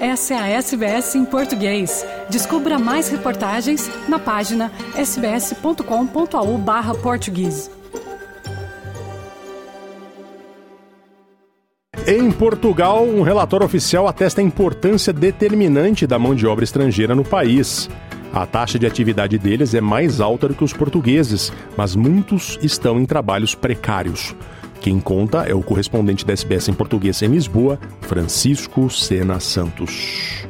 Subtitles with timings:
[0.00, 2.06] Essa é a SBS em português.
[2.30, 7.70] Descubra mais reportagens na página sbs.com.au barra português.
[12.06, 17.22] Em Portugal, um relatório oficial atesta a importância determinante da mão de obra estrangeira no
[17.22, 17.90] país.
[18.32, 22.98] A taxa de atividade deles é mais alta do que os portugueses, mas muitos estão
[22.98, 24.34] em trabalhos precários.
[24.80, 30.46] Quem conta é o correspondente da SBS em português em Lisboa, Francisco Sena Santos.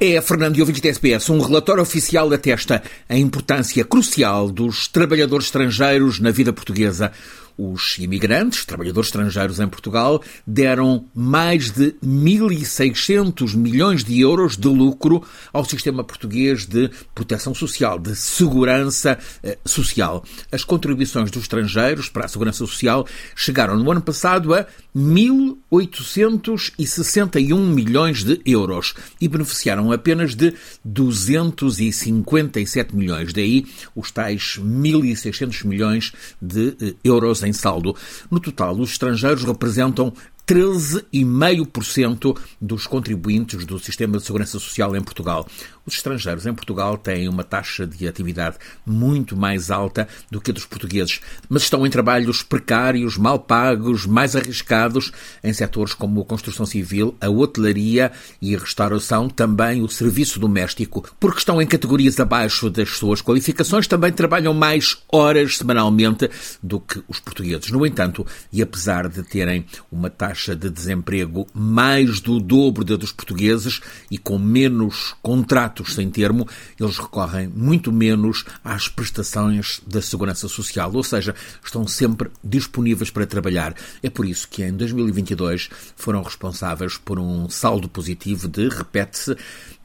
[0.00, 5.46] É, Fernando e ouvinte da SBS, um relatório oficial atesta a importância crucial dos trabalhadores
[5.46, 7.12] estrangeiros na vida portuguesa.
[7.58, 15.24] Os imigrantes, trabalhadores estrangeiros em Portugal, deram mais de 1.600 milhões de euros de lucro
[15.52, 20.22] ao sistema português de proteção social, de segurança eh, social.
[20.52, 23.04] As contribuições dos estrangeiros para a segurança social
[23.34, 24.64] chegaram no ano passado a
[24.96, 30.54] 1.861 milhões de euros e beneficiaram apenas de
[30.84, 33.32] 257 milhões.
[33.32, 37.94] Daí os tais 1.600 milhões de eh, euros em saldo.
[38.30, 40.12] No total, os estrangeiros representam
[40.48, 45.46] 13,5% dos contribuintes do sistema de segurança social em Portugal.
[45.84, 50.54] Os estrangeiros em Portugal têm uma taxa de atividade muito mais alta do que a
[50.54, 55.12] dos portugueses, mas estão em trabalhos precários, mal pagos, mais arriscados
[55.44, 58.10] em setores como a construção civil, a hotelaria
[58.40, 61.08] e a restauração, também o serviço doméstico.
[61.20, 66.30] Porque estão em categorias abaixo das suas qualificações, também trabalham mais horas semanalmente
[66.62, 67.70] do que os portugueses.
[67.70, 72.94] No entanto, e apesar de terem uma taxa taxa de desemprego mais do dobro da
[72.94, 76.46] dos portugueses e com menos contratos sem termo,
[76.78, 83.26] eles recorrem muito menos às prestações da segurança social, ou seja, estão sempre disponíveis para
[83.26, 83.74] trabalhar.
[84.00, 89.36] É por isso que em 2022 foram responsáveis por um saldo positivo de, repete-se,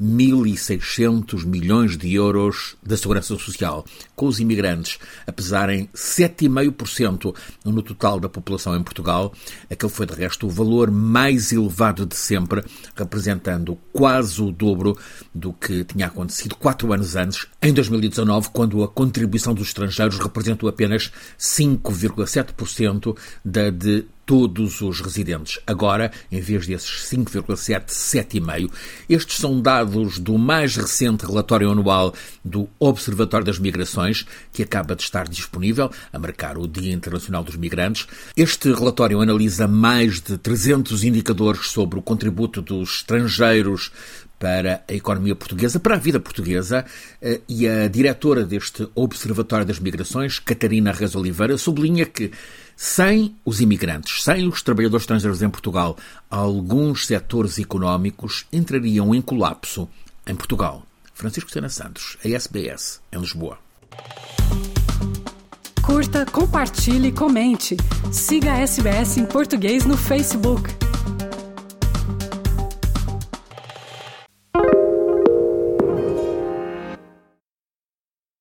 [0.01, 8.19] 1.600 milhões de euros da segurança social, com os imigrantes a pesarem 7,5% no total
[8.19, 9.33] da população em Portugal.
[9.69, 12.63] Aquele foi, de resto, o valor mais elevado de sempre,
[12.95, 14.97] representando quase o dobro
[15.33, 20.69] do que tinha acontecido quatro anos antes, em 2019, quando a contribuição dos estrangeiros representou
[20.69, 25.59] apenas 5,7% da de todos os residentes.
[25.65, 28.71] Agora, em vez desses 5,7, 7,5.
[29.09, 32.13] Estes são dados do mais recente relatório anual
[32.43, 37.55] do Observatório das Migrações, que acaba de estar disponível a marcar o Dia Internacional dos
[37.55, 38.07] Migrantes.
[38.35, 43.91] Este relatório analisa mais de 300 indicadores sobre o contributo dos estrangeiros
[44.39, 46.85] para a economia portuguesa, para a vida portuguesa,
[47.21, 52.29] eh, e a diretora deste Observatório das Migrações, Catarina Reis Oliveira, sublinha que
[52.75, 55.97] sem os imigrantes, sem os trabalhadores estrangeiros em Portugal,
[56.29, 59.87] alguns setores económicos entrariam em colapso
[60.25, 60.83] em Portugal.
[61.13, 63.57] Francisco Sena Santos, a SBS, em Lisboa.
[65.81, 67.77] Curta, compartilhe, comente.
[68.11, 70.82] Siga a SBS em português no Facebook.